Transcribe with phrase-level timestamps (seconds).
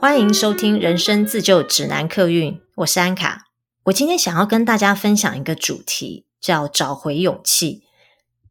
[0.00, 3.48] 欢迎收听《人生自救指南》客运，我是安卡。
[3.84, 7.82] 我今天想要跟大家分享一个主题，叫找回勇气。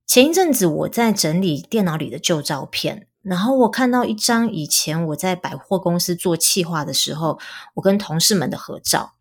[0.05, 7.39] 前一阵子我在整理电脑里的旧照片，然后我看到一张以前我在百货公司做企划的时候，
[7.73, 9.13] 我跟同事们的合照。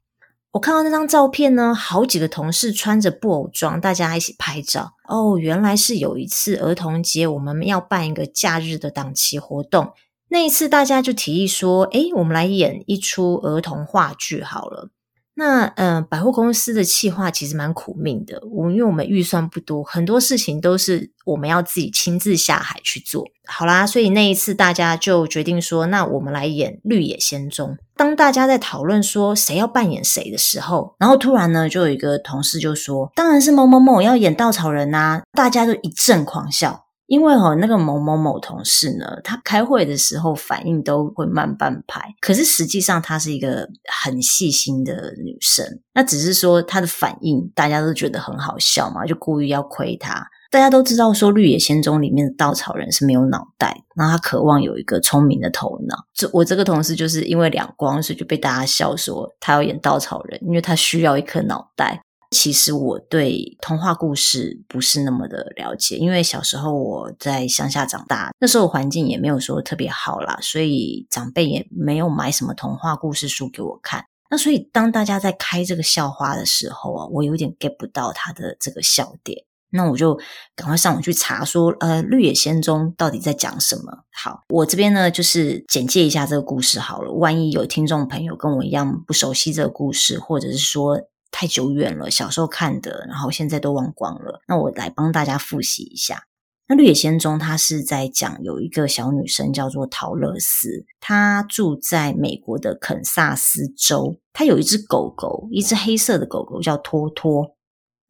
[0.50, 4.92] 我看到那张照片呢，好几个同事穿着布偶装，大家一起拍照。
[5.08, 9.94] 哦，原来是有一次儿童节，我们要办一个假日的档期活动。
[10.30, 14.90] 那一次，大家就提议说：“诶，我们来演一出儿童话剧好了。”
[15.34, 18.42] 那嗯、百货公司的企划其实蛮苦命的。
[18.50, 23.24] 我因为我们预算不多，很多事情都是我们要自己亲自下海去做。
[23.46, 27.70] 好啦，所以那一次大家就决定说，那我们来演《绿野仙踪》。
[27.96, 36.87] 当大家在讨论说谁要扮演谁的时候，然后突然呢，就有一个同事就说：“当然是某某某要演稻草人啊！”大家都一阵狂笑。
[37.08, 43.66] 因为哈，那个某某某同事呢，他开会的时候反应都会慢半拍，可是实际上她是一个
[44.02, 45.64] 很细心的女生。
[45.94, 50.24] 那只是说她的反应，大家都觉得很好笑嘛，就故意要亏她。
[50.50, 55.96] 大家都知道说《绿野仙踪》里面的稻草人是没有脑袋，那他渴望有一个聪明的头脑。
[56.14, 62.02] 这我这个同事就是因为两光，所以就被大家笑说他要演稻草人，因为他需要一颗脑袋。
[62.30, 74.04] 其实我对童话故事不是那么的了解，因为小时候我在乡下长大，那时候环境也没有说特别好啦，所以长辈也没有买什么童话故事书给我看。
[74.30, 80.14] 那所以当大家在开这个笑话的时候啊，我有点 get 不到他的这个笑点，那我就
[80.54, 84.04] 赶快上网去查说，呃，《绿野仙踪》到底在讲什么？
[84.12, 91.00] 好，我这边呢就是简介一下这个故事好了，万一有听众朋友跟我一样不熟悉这个故事，或者是说。
[91.30, 94.40] 太久远了，小时候看的，然后现在都忘光了。
[94.48, 96.24] 那我来帮大家复习一下。
[96.70, 104.20] 那《绿野仙踪》它是在讲有一个小女生叫做桃乐丝，她住在美国的肯萨斯州。
[104.32, 107.56] 她有一只狗狗，一只黑色的狗狗叫托托。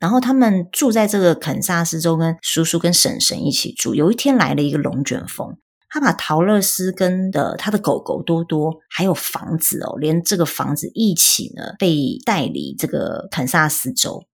[0.01, 3.95] 然后他们住在这个肯萨斯州，跟叔叔跟婶婶一起住。
[3.95, 5.57] 有一天来了一个龙卷风。
[5.91, 14.25] 他把桃乐丝跟的他的狗狗多多，还有房子哦，连这个房子一起呢被带离这个肯萨斯州。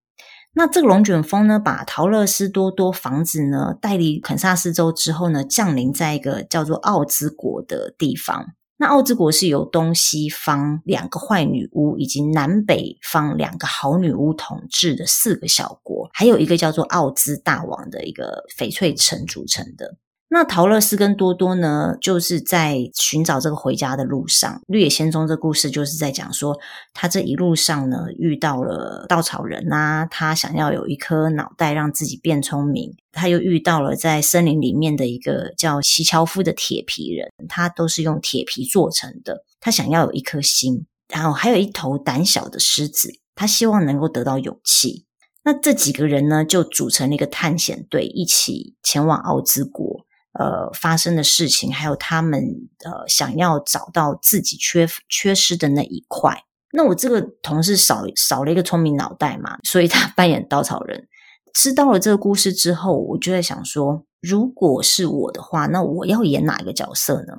[0.57, 8.55] 那这个龙卷风呢，把桃乐丝多多房子呢带离肯萨斯州之后呢，降临在一个叫做奥兹国的地方。
[8.77, 19.97] 那奥兹国是由东西方两个坏女巫以及南北方两个好女巫统治的四个小国，还有一个叫做奥兹大王的一个翡翠城组成的。
[20.35, 24.61] 那桃乐丝跟多多呢，就是在寻找这个回家的路上。
[24.67, 26.59] 绿野仙踪这故事就是在讲说，
[26.93, 32.97] 他这一路上呢遇到了稻草人啊，他想要有一颗脑袋让自己变聪明。
[33.13, 39.45] 他又遇到了在森林里面的一个叫齐乔夫的铁皮人，他都是用铁皮做成的。
[39.61, 45.05] 他想要有一颗心，然后还有一头胆小的狮子，他希望能够得到勇气。
[45.45, 50.05] 那这几个人呢，就组成了一个探险队，一起前往奥兹国。
[50.39, 52.43] 呃，发生的事情，还有他们
[52.85, 56.45] 呃想要找到自己缺缺失的那一块。
[56.73, 61.07] 那我这个同事少少了一个聪明脑袋嘛，所以他 扮演稻草人。
[61.53, 67.35] 知道了这个故事之后，我就在想说，如果是我的话，那我要演哪一个角色呢？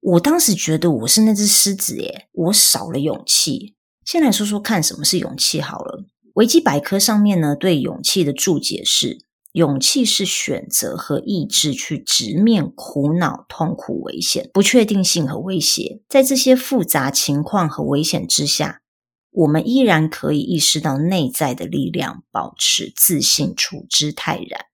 [0.00, 3.74] 我当时觉得我是那只狮子耶，我少了勇气。
[4.04, 6.04] 先来说说看，什么是勇气好了。
[6.34, 9.18] 维基百科上面呢，对勇气的注解是。
[9.58, 16.00] 勇气是选择和意志去直面苦恼、痛苦、危险、不确定性和威胁。
[16.08, 18.82] 在这些复杂情况和危险之下，
[19.32, 24.66] 我们依然可以意识到内在的力量，保持自信，处之泰然。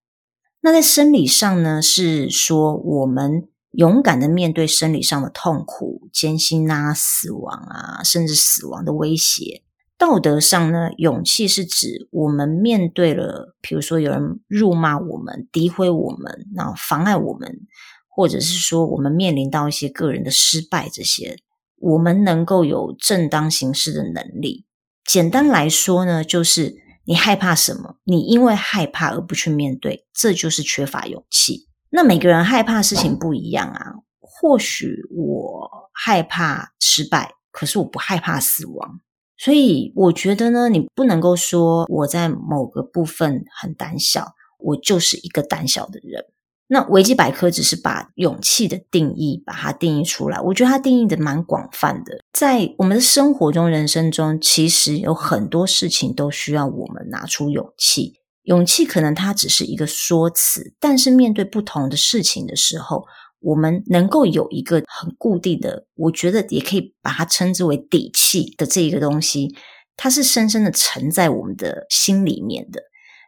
[0.60, 9.62] 那在生理上呢，是说我们勇敢的面对生理上的痛苦、艰辛啊、死亡啊，甚至死亡的威胁。
[9.96, 17.60] 道德上呢，勇气是指我们面对了，比如说有人辱骂我们、诋毁我们，然后妨碍我们，
[18.08, 21.36] 或者是说我们面临到一些个人的失败，这些
[21.78, 24.66] 我们能够有正当行事的能力。
[25.04, 26.74] 简单来说呢，就是
[27.04, 31.68] 你害怕什么，你因为害怕而不去面对，这就是缺乏勇气。
[31.90, 39.00] 那每个人害怕事情不一样啊，或许我害怕失败，可是我不害怕死亡。
[39.44, 46.24] 所以我觉得呢，你不能够说我在某个部分很胆小，我就是一个胆小的人。
[46.66, 52.20] 那维基百科只是把勇气的定义把它定义出来，我觉得它定义的蛮广泛的。
[52.32, 58.14] 在我们的生活中、人生中，其实有很多事情都需要我们拿出勇气。
[58.44, 63.04] 勇气可能它只是一个说辞，但是面对不同的事情的时候，
[63.44, 69.54] 我们能够有一个很固定的，我觉得也可以把它称之为底气的这一个东西，
[69.96, 72.80] 它是深深的沉在我们的心里面的，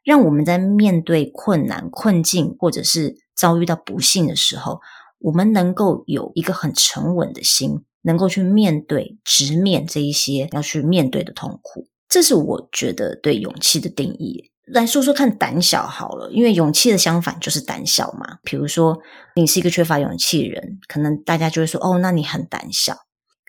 [0.05, 4.81] 让我们在面对困难、困境或者是遭遇到不幸的时候，
[5.19, 11.89] 我们能够有一个很沉稳的心，能够去面对、直面这一些要去面对的痛苦。
[12.09, 14.51] 这是我觉得对勇气的定义。
[14.67, 18.39] 来说说看，胆小好了，因为勇气的相反就是胆小嘛。
[18.43, 18.99] 比如说，
[19.37, 22.97] 你是一个缺乏勇气的人，可能大家就会说：“哦，那你很胆小。”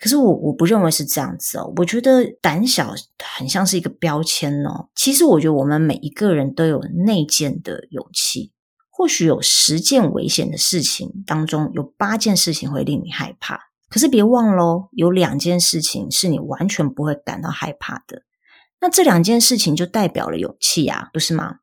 [0.00, 1.72] 可是我我不认为是这样子哦。
[1.76, 2.94] 我觉得胆小
[3.36, 4.88] 很像是一个标签哦。
[4.94, 8.52] 其实我觉得我们每一个人都有内建的勇气。
[8.90, 13.58] 或许有十件危险的事情当中，有八件事情会令你害怕。
[13.88, 18.22] 可是别忘喽，有两件事情是你完全不会感到害怕的。
[18.80, 21.56] 那这两件事情就代表了勇气啊，不是吗？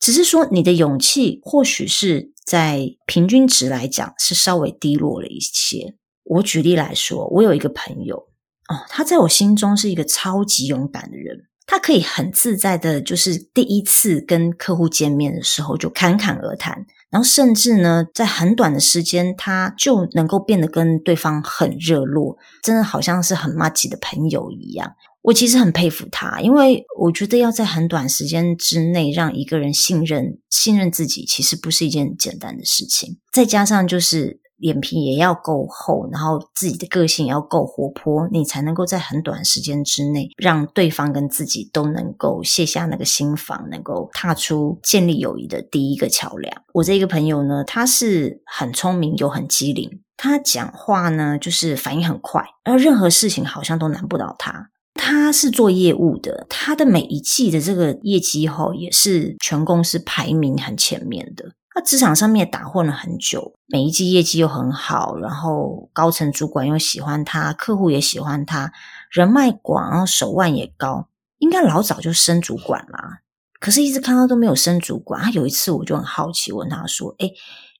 [0.00, 5.94] 只是说你的勇气或许是在平均值来讲是稍微低落了一些。
[6.24, 24.94] 我举例来说，我有一个朋友哦，他在我心中是一个超级勇敢的人，他可以很自在的，就是第一次跟客户见面的时候就侃侃而谈，然后甚至呢，在很短的时间他就能够变得跟对方很热络，真的好像是很麻吉的朋友一样。
[25.24, 33.16] 我其实很佩服他，因为我觉得要在很短时间之内让一个人信任、信任自己，其实不是一件简单的事情。
[33.32, 46.54] 再加上就是脸皮也要够厚，然后自己的个性也要够活泼，你才能够在很短时间之内让对方跟自己都能够卸下那个心防，能够踏出建立友谊的第一个桥梁。
[46.74, 54.68] 我这个朋友呢，他是很聪明又很机灵，他讲话呢就是反应很快，而任何事情好像都难不倒他。
[55.06, 61.52] 他是做业务的，他的每一季的这个业绩后也是全公司排名很前面的。
[61.74, 68.72] 他职场上面打混了很久，每一季业绩又很好，然后高层主管又喜欢他，客户也喜欢他，
[69.10, 73.18] 人脉广，然后手腕也高，应该老早就升主管啦。
[73.60, 75.20] 可是，一直看到都没有升主管。
[75.20, 77.34] 他有一次我就很好奇，问他说：“诶，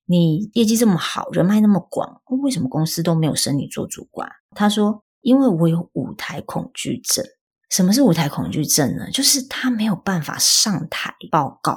[0.05, 5.04] 你业绩这么好，人脉那么广，为什么公司都没有升你做主管？”他说。
[5.25, 7.25] 因为我有舞台恐惧症。
[7.71, 9.11] 什么是舞台恐惧症呢？
[9.11, 11.77] 就是他没有办法上台报告。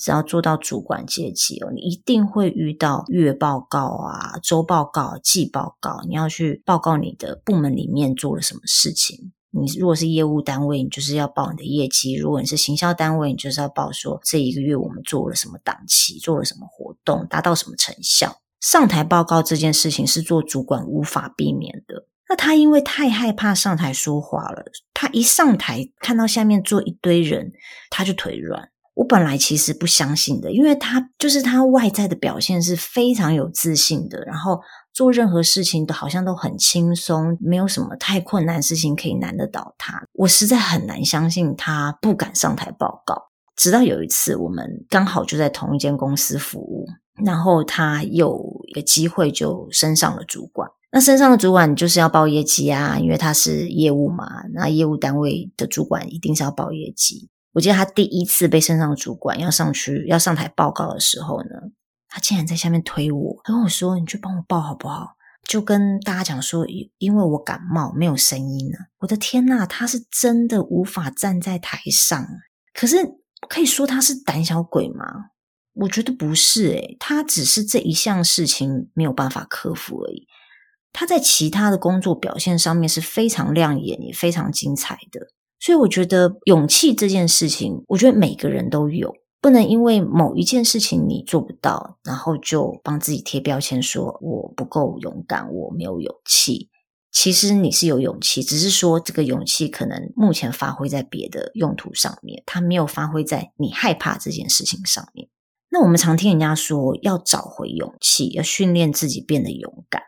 [0.00, 9.32] 只要做到主管阶级哦，你一定会遇到月报告啊、周报告、季报告，你要去报告你的部门里面做了什么事情。
[9.50, 18.40] 你如果是业务单位，你就是要报你的业绩；如果你是行销单位，你就是要报说这一个月我们做了什么档期、做了什么活动、达到什么成效。
[18.60, 22.06] 上台报告这件事情是做主管无法避免的。
[22.34, 27.52] 他因为太害怕上台说话了，他一上台看到下面坐一堆人，
[27.90, 28.70] 他就腿软。
[28.94, 34.60] 我本来其实不相信的，因为他就是他外在的表现是非常有自信的，然后
[34.92, 40.00] 做任何事情都好像都很轻松，没有什么太困难事情可以难得倒他。
[40.12, 43.20] 我实在很难相信他不敢上台报告。
[43.56, 46.86] 直到有一次，我们刚好就在同一间公司服务，
[47.24, 50.68] 然后他有一个机会就升上了主管。
[50.94, 54.44] 那身上的主管就是要报业绩啊，因为他是业务嘛。
[54.52, 57.28] 那业务单位的主管一定是要报业绩。
[57.52, 61.48] 我记得他第一次被身上的主管要上去要上台报告的时候呢，
[62.08, 66.64] 他竟然在下面推我，他跟我说：“你去帮我报好不好？”就跟大家讲说，
[66.98, 68.78] 因为我感冒没有声音了。
[69.00, 72.24] 我的天呐，他是真的无法站在台上。
[72.72, 72.96] 可是
[73.48, 75.04] 可以说他是胆小鬼吗？
[75.72, 80.28] 我觉得不是诶，他只是这一项事情没有办法克服而已。
[80.94, 85.26] 他在其他的工作表现上面是非常亮眼，也非常精彩的。
[85.58, 96.70] 所以我觉得勇气这件事情，我觉得每个人都有，不能因为某一件事情你做不到，然后就帮自己贴标签说我不够勇敢，我没有勇气。
[97.10, 105.28] 其实你是有勇气，只是说这个勇气可能目前发挥在别的用途上面，它没有发挥在你害怕这件事情上面。
[105.70, 110.02] 那我们常听人家说要找回勇气，要训练自己变得勇敢。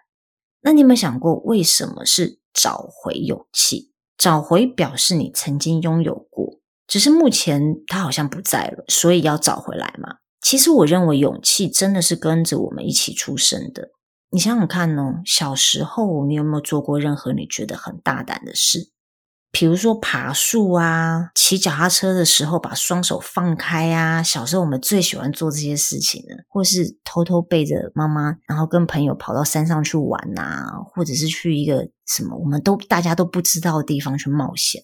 [0.66, 3.92] 那你有没有想过，为什么是找回勇气？
[4.18, 6.58] 找回表示你曾经拥有过，
[6.88, 10.16] 只是目前它好像不在了，所以要找回来嘛。
[10.40, 13.90] 其实我认为勇气真的是跟着我们一起出生的。
[14.30, 18.90] 你想想看哦，小时候你有没有做过任何你觉得很大胆的事？
[19.58, 24.22] 比如说爬树啊，骑脚踏车的时候把双手放开啊。
[24.22, 34.82] 小时候我们最喜欢做这些事情了，或是偷偷背着妈妈，然后跟朋友跑到山上去玩啊，或者是去一个什么我们都大家都不知道的地方去冒险。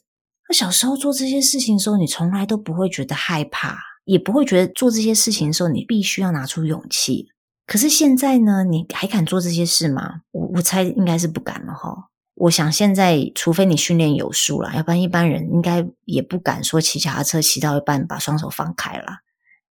[0.49, 3.77] 那小时候做这些事情的时候，你从来都不会觉得害怕，
[4.07, 7.27] 也不会觉得做这些事情的时候你必须要拿出勇气。
[7.67, 10.23] 可是现在呢，你还敢做这些事吗？
[10.31, 12.09] 我我猜应该是不敢了哈。
[12.35, 19.19] 我想现在，除非你训练有素了，要不然一般人应该也不敢说骑脚踏车骑到一半把双手放开了。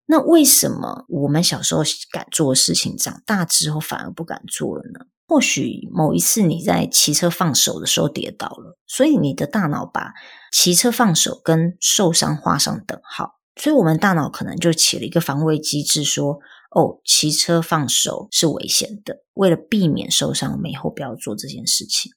[0.05, 5.05] 那为什么我们小时候敢做的事情，长大之后反而不敢做了呢？
[5.27, 10.13] 或许某一次你在骑车放手的时候跌倒了，所以你的大脑把
[10.51, 16.39] 骑车放手跟受伤画上等号，所以我们大脑可能就起了一个防卫机制，说
[16.75, 22.11] ：“哦，骑车放手是危险的，为了避免受伤，我们以后不要做这件事情。”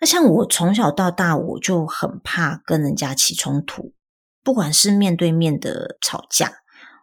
[0.00, 3.92] 那像我从小到大，我就很怕跟人家起冲突，
[4.44, 6.52] 不管是面对面的吵架，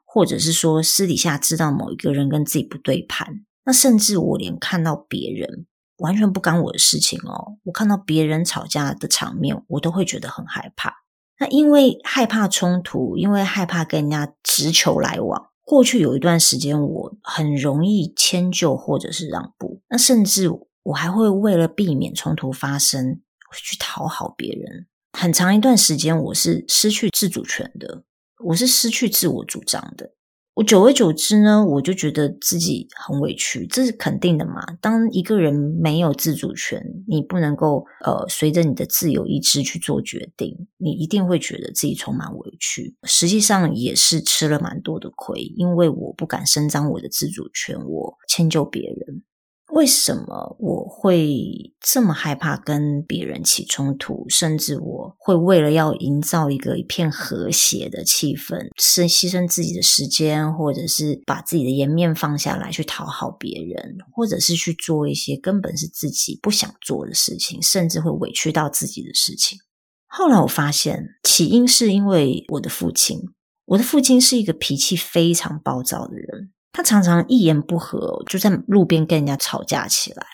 [0.05, 3.45] 或者是说私底下知道某一个人跟自己不对盘。
[3.65, 5.65] 那甚至我连看到别人
[5.97, 10.93] 完全不干我的事情哦，我看到别人吵架的场面，我都会觉得很害怕。
[11.39, 19.81] 那因为害怕冲突，因为害怕跟人家直球来往，过去有一段时间，我很容易迁就或者是让步。
[19.89, 20.47] 那甚至
[20.85, 23.19] 我还会为了避免冲突发生，
[23.51, 24.85] 去讨好别人。
[25.13, 28.03] 很长一段时间，我是失去自主权的，
[28.43, 30.11] 我是失去自我主张的。
[30.53, 34.63] 我久而久之呢，我就觉得自己很委屈，这是肯定的嘛。
[34.79, 42.95] 当一个人没有自主权，你不能够呃随着你的自由意志去做决定，你一定会觉得自己充满委屈。
[43.03, 49.23] 实际上也是吃了蛮多的亏，因为我不敢伸张我的自主权，我迁就别人。
[49.71, 54.25] 为什么我会这么害怕跟别人起冲突？
[54.29, 69.57] 甚至我会为了要营造一个一片和谐的气氛，是牺牲自己的时间，或者是把自己的颜面放下来去讨好别人，或者是去做一些根本是自己不想做的事情，甚至会委屈到自己的事情。
[70.05, 73.19] 后来我发现，起因是因为我的父亲，
[73.65, 76.51] 我的父亲是一个脾气非常暴躁的人。
[76.75, 80.25] 他常常一言不合就在路边跟人家吵架起来。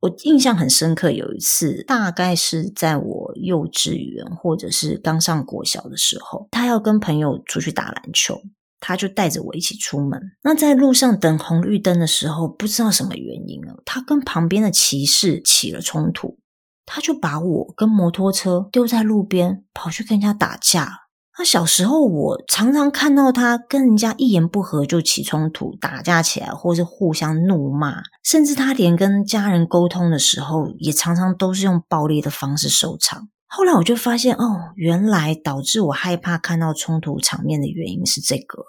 [0.00, 8.40] 我印象很深刻，有一次大概是在我幼稚园或者是刚上国小的时候，他要跟朋友出去打篮球，
[8.80, 10.18] 他就带着我一起出门。
[10.42, 16.38] 那在路上等红绿灯的时候，不知道什么原因了，他跟旁边的骑士起了冲突，
[16.86, 21.03] 他就把我跟摩托车丢在路边，跑去跟人家打架。
[21.36, 33.28] 他小时候，我常常看到他跟人家一言不合就起冲突、打架起来，或是互相怒骂，甚至他连跟家人沟通的时候，也常常都是用暴力的方式收场。
[33.48, 38.62] 后来我就发现，哦，原来导致我害怕看到冲突场面的原因是这个。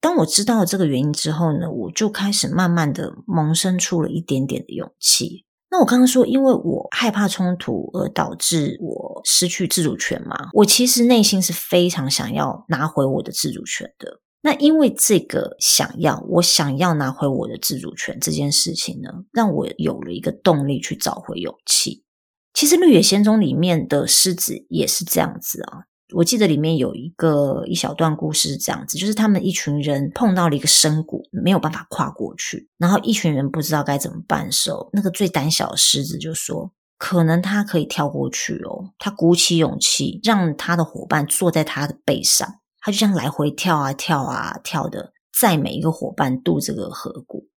[0.00, 5.43] 当我知道了这个原因之后呢，我就开始慢慢的萌生出了一点点的勇气。
[5.74, 14.20] 那我刚刚说，因为我害怕冲突而导致我失去自主权嘛，我其实内心是非常想要拿回我的自主权的。
[14.42, 22.04] 那因为这个想要，我想要拿回我的自主权这件事情呢，让我有了一个动力去找回勇气。
[22.52, 25.90] 其实《绿野仙踪》里面的狮子也是这样子啊。
[26.14, 47.48] 我记得里面有一个一小段故事是这样子，就是他们一群人碰到了一个深谷，没有办法跨过去，然后一群人不知道该怎么办的时候，那个最胆小的狮子就说：“可能他可以跳过去哦。”他鼓起勇气，让他的伙伴坐在他的背上，他就这样来回跳啊跳啊跳的，载每一个伙伴渡这个河谷。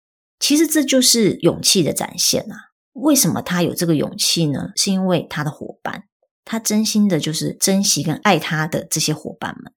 [0.41, 2.73] 其实这就是勇气的展现啊！
[2.93, 4.71] 为什么他有这个勇气呢？
[4.77, 6.05] 是因为他的伙伴。
[6.47, 9.73] 他真心的就是珍惜跟爱他的这些伙伴们，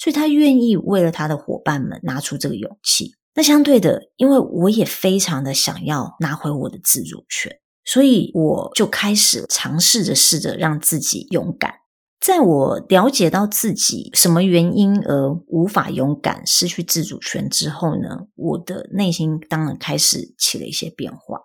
[0.00, 3.12] 所以他愿意为了他的伙伴们拿出这个勇气。
[3.34, 7.54] 那相对的，因为我也非常的想要拿回我的自主权，
[7.84, 11.74] 所以我就开始尝试着试着让自己勇敢。
[12.20, 21.40] 在我了解到自己什么原因而无法勇敢、失去自主权之后呢，我的内心当然开始起了一些变化。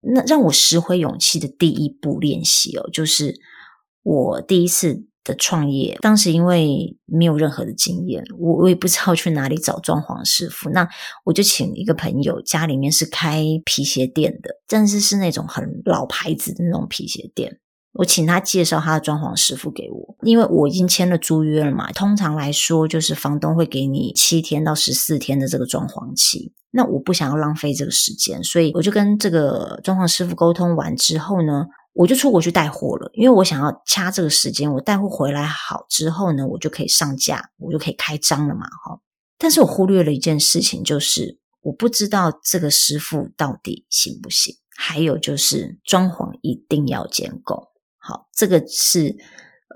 [0.00, 3.36] 那让我拾回勇气的第一步练习哦，就是。
[4.08, 10.88] 我第一次的创业，当时因为没有任何的经验，我我也不知道去哪里找装潢师傅，那
[11.24, 17.58] 我就请一个朋友，家里面是开皮鞋店的，但是是那种很老牌子的那种皮鞋店，
[17.94, 31.66] 我请他介绍他的装潢师傅给我，因为我已经签了租约了嘛，通常来说就是房东会给你七天到十四天的这个装潢期，那我不想要浪费这个时间，所以我就跟这个装潢师傅沟通完之后呢。
[31.96, 39.00] 我就出国去带货了，因为我想要掐这个时间，我带货回来好之后呢，我就可以上架，我就可以开张了嘛，哈。
[39.38, 47.56] 但是我忽略了一件事情，就是我不知道这个师傅到底行不行，还有就是装潢一定要监工，
[47.98, 49.16] 好，这个是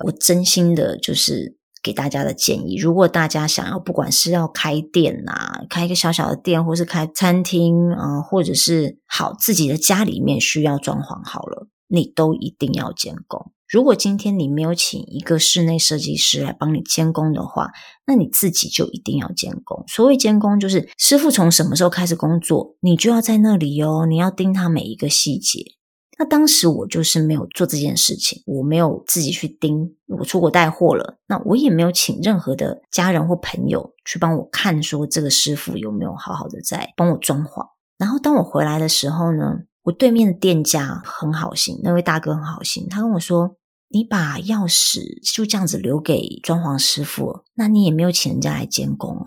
[0.05, 2.77] 我真心的，就是给大家的建议。
[2.77, 13.53] 如果大家想要，不管是要开店啊，开一个小小的店，或是开餐厅啊、或者是好自己的家里面需要装潢好了，你都一定要监工。
[13.69, 17.71] 如果今天你没有请一个室内设计师来帮你监工的话，
[18.07, 19.85] 那你自己就一定要监工。
[19.87, 25.65] 所谓监工，就是师傅从什么时候开始工作，你就要在那里哦，你要盯他每一个细节。
[26.19, 37.65] 那当时我就是没有做这件事情，我没有自己去盯，我出国带货了，那我也没有请任何的家人或朋友去帮我看，说这个师傅有没有好好的在帮我装潢。
[37.97, 43.57] 然后当我回来的时候呢，我对面的店家很好心，那位大哥很好心，他跟我说。
[43.93, 45.01] 你把钥匙
[45.35, 49.27] 就这样子留给装潢师傅，那你也没有请人家来监工哦。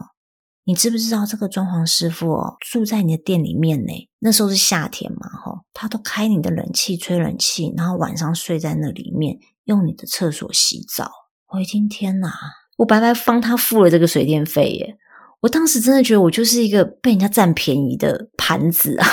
[0.63, 3.91] 你知不知道这个装潢师傅哦，住在你的店里面呢？
[4.20, 11.12] 那时候是夏天嘛，吼，他都开你的冷气，吹冷气，然后晚上睡在那里面，用你的厕所洗澡。
[11.51, 12.32] 我一听，天哪，
[12.77, 14.96] 我白白帮他付了这个水电费耶！
[15.41, 19.08] 我当时真的觉得我就是一个被人家占便宜的盘子啊。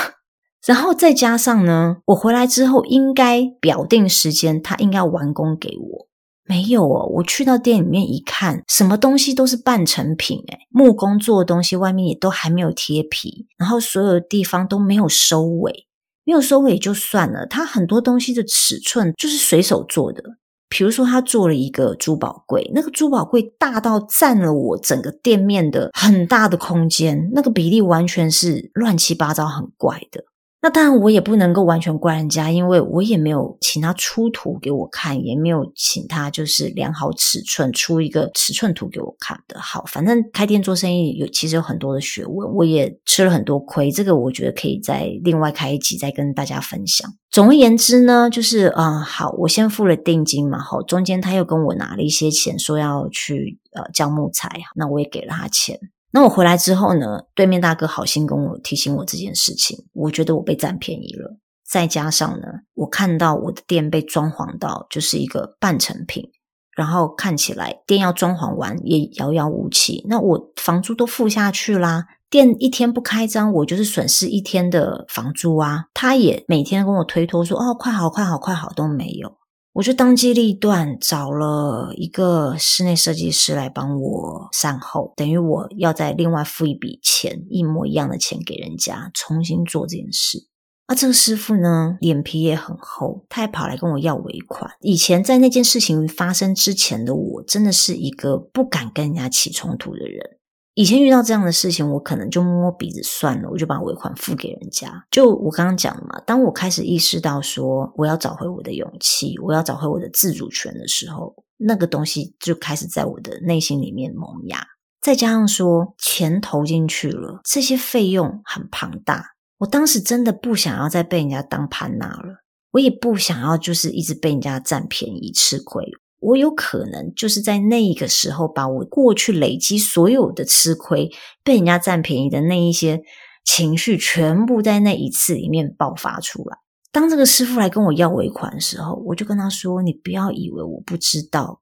[0.65, 6.07] 然后再加上呢，我回来之后应该表定时间，他应该完工给我。
[6.43, 15.87] 没有哦，我去到店里面一看，什么东西都是半成品，诶，木工做的东西外面也都还没有贴皮，然后所有的地方都没有收尾，
[16.25, 20.21] 没有收尾也就算了，他很多东西的尺寸就是随手做的。
[20.67, 30.23] 比如说，他做了一个珠宝柜，那个珠宝柜大到占了我整个店面的很大的空间，那个比例完全是乱七八糟，很怪的。
[30.63, 39.59] 那当然，我也不能够完全怪人家，因为我也没有请他出图给我看，也没有请他就是量好尺寸出一个尺寸图给我看的。
[39.59, 47.11] 好，反正开店做生意有其实有很多的学问，我也吃了很多亏，这个我觉得可以再另外开一集再跟大家分享。
[47.31, 55.79] 总而言之呢，就是啊、好，我先付了定金嘛，好，中间他又跟我拿了一些钱，说要去呃交木材，那我也给了他钱。
[56.13, 61.37] 那我回来之后呢，对面大哥好心跟我提醒我这件事情，我觉得我被占便宜了。
[61.65, 66.29] 再加上呢，我看到我的店被装潢到就是一个半成品，
[66.75, 70.05] 然后看起来店要装潢完也遥遥无期。
[70.09, 75.85] 那我房租都付下去啦，店一天不开张，我就是损失一天的房租啊。
[75.93, 79.37] 他也每天跟我推脱说：“哦，快好，快好，快好，都没有。”
[79.73, 90.47] 我就当机立断找了一个室内设计师来帮我善后，等于我要再另外付一笔钱，一模一样的钱给人家重新做这件事。
[90.87, 94.69] 啊，这个师傅呢，脸皮也很厚，他还跑来跟我要尾款。
[94.81, 100.40] 以前在那件事情发生之前的我，真的是一个不敢跟人家起冲突的人。
[100.73, 105.05] 以前遇到这样的事情，我可能就摸摸鼻子算了，我就把尾款付给人家。
[105.11, 114.65] 就我刚刚讲的嘛，当我开始意识到说我要找回我的勇气，我要找回我的自主权的时候，那个东西就开始在我的内心里面萌芽。
[115.01, 125.83] 再加上说钱投进去了，这些费用很庞大，我当时真的不想要再被人家当盘拿了，我也不想要就是一直被人家占便宜吃亏。
[126.21, 131.11] 我有可能就是在那一个时候，把我过去累积所有的吃亏、
[131.43, 133.01] 被人家占便宜的那一些
[133.43, 136.57] 情绪，全部在那一次里面爆发出来。
[136.91, 141.61] 当这个师傅来跟我要尾款的时候，我就跟他说：“你不要以为我不知道，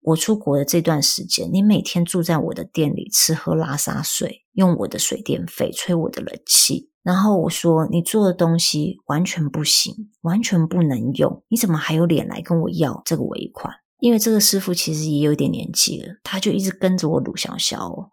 [0.00, 6.90] 我出国的这段时间，你每天住在我的店里，吃喝拉撒睡，用我的水电费，吹我的冷气。
[7.06, 18.10] 然后我说你做的东西完全不行，完全不能用，你怎么还有脸来跟我要这个尾款？”因为这个师傅其实也有点年纪了，他就一直跟着我鲁小小。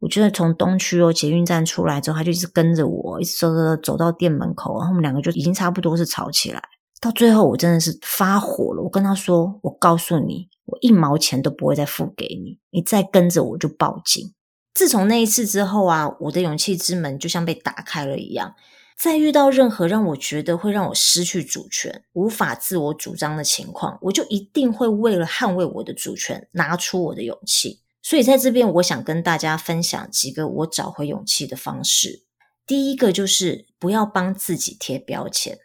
[0.00, 6.62] 我觉得从东区哦捷运站出来之后，他就一直跟着我，一直走走走到店门口，然后我们两个就已经差不多是吵起来。
[7.00, 14.34] 到最后我真的是发火了，我跟他说：“我告诉你，我一毛钱都不会再付给你，你再跟着我就报警。”
[14.74, 18.54] 自从那一次之后啊，我的勇气之门就像被打开了一样。
[18.96, 27.80] 在遇到任何让我觉得会让我失去主权、无法自我主张的情况，我就一定会为了捍卫我的主权，拿出我的勇气。
[28.02, 32.24] 所以在这边，我想跟大家分享几个我找回勇气的方式。
[32.66, 35.58] 第一个就是不要帮自己贴标签。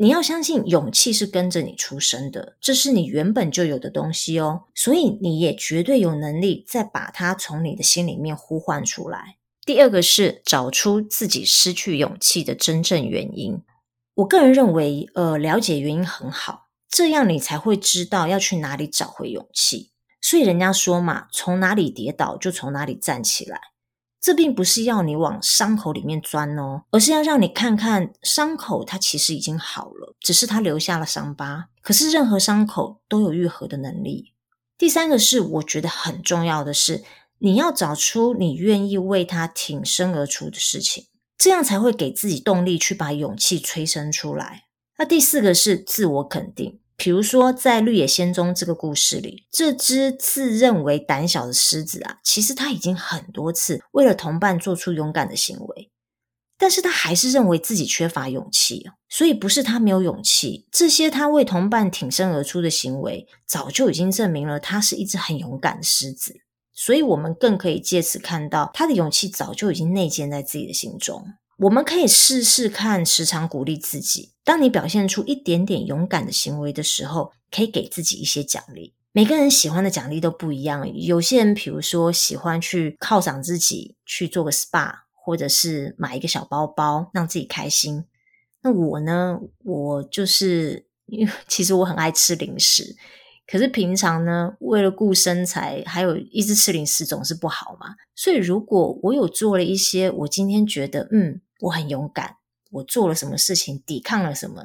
[0.00, 4.62] 你要相信，勇气是跟着你出生的，这是你原本就有的东西哦。
[4.72, 9.38] 所以你也绝对有能力再把它从你的心里面呼唤出来。
[9.66, 13.60] 第二个是找出自己失去勇气的真正原因。
[14.14, 19.90] 我个人认为，呃，了解原因很好，这样你才会知道要去哪里找回勇气。
[20.20, 23.60] 所以人家说嘛，从哪里跌倒就从哪里站起来。
[24.20, 31.68] 这并不是要你往伤口里面钻哦，而是要让你看看伤口它其实已经好了，只是它留下了伤疤。
[31.82, 34.34] 可是任何伤口都有愈合的能力。
[34.76, 37.04] 第三个是我觉得很重要的是，
[37.38, 44.64] 你要找出你愿意为他挺身而出的事情，这样才会给自己动力去把勇气催生出来。
[44.98, 55.90] 那第四个是自我肯定，比如说在《绿野仙踪》这个故事里，这只自认为胆小的狮子啊，其实他已经很多次为了同伴做出勇敢的行为。
[56.58, 66.40] 但是他还是认为自己缺乏勇气，所以不是他没有勇气，这些他为同伴挺身而出的行为，早就已经证明了他是一只很勇敢的狮子。
[66.72, 71.24] 所以我们更可以借此看到，他的勇气早就已经内建在自己的心中。
[71.58, 78.94] 我们可以试试看，时常鼓励自己，当你表现出一点点勇敢的行为的时候，可以给自己一些奖励。
[79.12, 85.08] 每个人喜欢的奖励都不一样，有些人比如说喜欢去犒赏自己，去做个 SPA。
[85.28, 88.06] 或者是买一个小包包让自己开心。
[88.62, 89.38] 那我呢？
[89.62, 92.96] 我就是因为其实我很爱吃零食，
[93.46, 97.88] 可是平常呢，为了顾身材，还有一直吃零食总是不好嘛。
[98.16, 102.36] 所以如果我有做了一些，我今天觉得嗯，我很勇敢，
[102.70, 104.64] 我做了什么事情，抵抗了什么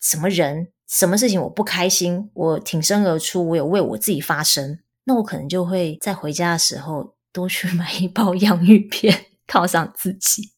[0.00, 9.26] 什么人，什么事情我不开心，我挺身而出，我有为我自己发声，那我可能就会在回家的时候多去 买一包洋芋片。
[9.48, 10.50] 犒赏自己，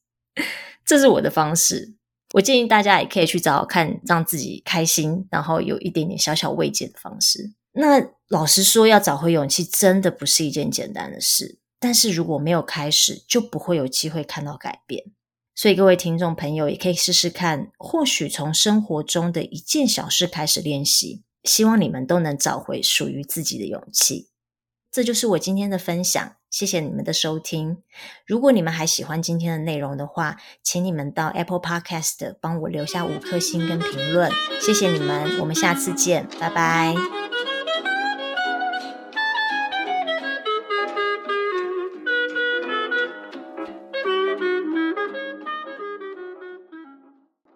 [0.82, 1.94] 这是我的方式。
[2.32, 7.52] 我建议大家也可以去找找看，让自己开心，然后有一点点小小慰藉的方式。
[7.72, 11.58] 那老实说，要找回勇气，真的不是一件简单的事。
[11.78, 15.04] 但是如果没有开始，就不会有机会看到改变。
[15.58, 21.24] 所以各位听众朋友，也可以试试看，或许从生活中的一件小事开始练习。
[21.42, 24.28] 希望你们都能找回属于自己的勇气。
[24.92, 26.36] 这就是我今天的分享。
[26.48, 27.78] 谢谢你们的收听。
[28.24, 34.30] 如果你们还喜欢今天的内容的话，请你们到 Apple Podcast 帮我留下五颗星跟评论。
[34.60, 36.94] 谢谢你们，我们下次见，拜拜。